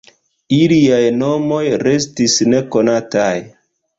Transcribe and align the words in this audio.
Iliaj 0.59 1.01
nomoj 1.17 1.59
restis 1.83 2.39
nekonataj. 2.55 3.37